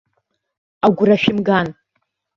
[0.87, 1.67] Агәра шәымган.